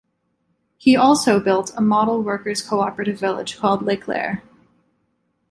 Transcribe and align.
He 0.79 0.95
also 0.95 1.39
built 1.39 1.73
a 1.77 1.81
model 1.81 2.23
workers' 2.23 2.63
cooperative 2.63 3.19
village 3.19 3.57
called 3.59 3.83
Leclaire. 3.83 4.41